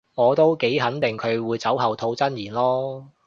[0.15, 3.05] 我都幾肯定佢會酒後吐真言囉